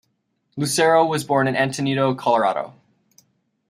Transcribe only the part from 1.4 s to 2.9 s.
in Antonito, Colorado.